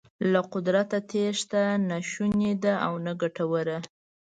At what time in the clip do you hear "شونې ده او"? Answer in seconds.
2.09-2.93